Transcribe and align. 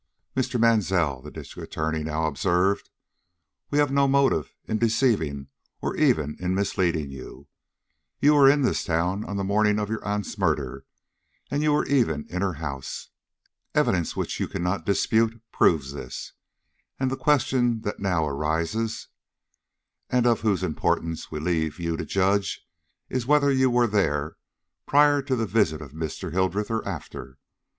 "Mr. 0.35 0.59
Mansell," 0.59 1.21
the 1.21 1.29
District 1.29 1.71
Attorney 1.71 2.03
now 2.03 2.25
observed, 2.25 2.89
"we 3.69 3.77
have 3.77 3.91
no 3.91 4.07
motive 4.07 4.51
in 4.67 4.79
deceiving 4.79 5.49
or 5.79 5.95
even 5.95 6.35
in 6.39 6.55
misleading 6.55 7.11
you. 7.11 7.45
You 8.19 8.33
were 8.33 8.49
in 8.49 8.63
this 8.63 8.83
town 8.83 9.23
on 9.23 9.37
the 9.37 9.43
morning 9.43 9.77
of 9.77 9.89
your 9.91 10.03
aunt's 10.03 10.39
murder, 10.39 10.85
and 11.51 11.61
you 11.61 11.71
were 11.71 11.85
even 11.85 12.25
in 12.31 12.41
her 12.41 12.53
house. 12.53 13.09
Evidence 13.75 14.15
which 14.15 14.39
you 14.39 14.47
cannot 14.47 14.87
dispute 14.87 15.39
proves 15.51 15.93
this, 15.93 16.33
and 16.99 17.11
the 17.11 17.15
question 17.15 17.81
that 17.81 17.99
now 17.99 18.27
arises, 18.27 19.07
and 20.09 20.25
of 20.25 20.41
whose 20.41 20.63
importance 20.63 21.29
we 21.29 21.39
leave 21.39 21.77
you 21.79 21.95
to 21.95 22.05
judge, 22.05 22.67
is 23.07 23.27
whether 23.27 23.51
you 23.51 23.69
were 23.69 23.85
there 23.85 24.37
prior 24.87 25.21
to 25.21 25.35
the 25.35 25.45
visit 25.45 25.79
of 25.79 25.91
Mr. 25.93 26.31
Hildreth, 26.31 26.71
or 26.71 26.83
after. 26.87 27.37